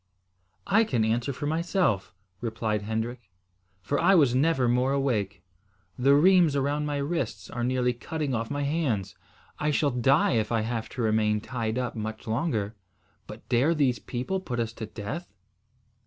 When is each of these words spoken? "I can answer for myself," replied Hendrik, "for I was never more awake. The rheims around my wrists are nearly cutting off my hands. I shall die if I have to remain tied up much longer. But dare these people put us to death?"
"I 0.65 0.83
can 0.83 1.05
answer 1.05 1.31
for 1.31 1.45
myself," 1.45 2.11
replied 2.39 2.81
Hendrik, 2.81 3.29
"for 3.83 3.99
I 3.99 4.15
was 4.15 4.33
never 4.33 4.67
more 4.67 4.93
awake. 4.93 5.43
The 5.95 6.15
rheims 6.15 6.55
around 6.55 6.87
my 6.87 6.97
wrists 6.97 7.51
are 7.51 7.63
nearly 7.63 7.93
cutting 7.93 8.33
off 8.33 8.49
my 8.49 8.63
hands. 8.63 9.13
I 9.59 9.69
shall 9.69 9.91
die 9.91 10.31
if 10.37 10.51
I 10.51 10.61
have 10.61 10.89
to 10.97 11.03
remain 11.03 11.39
tied 11.39 11.77
up 11.77 11.93
much 11.93 12.25
longer. 12.25 12.75
But 13.27 13.47
dare 13.47 13.75
these 13.75 13.99
people 13.99 14.39
put 14.39 14.59
us 14.59 14.73
to 14.73 14.87
death?" 14.87 15.31